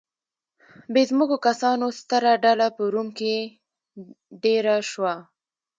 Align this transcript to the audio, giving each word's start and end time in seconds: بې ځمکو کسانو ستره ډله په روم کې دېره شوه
بې 0.93 1.01
ځمکو 1.09 1.35
کسانو 1.47 1.85
ستره 1.99 2.31
ډله 2.43 2.67
په 2.75 2.83
روم 2.93 3.07
کې 3.17 3.35
دېره 4.43 4.77
شوه 4.91 5.13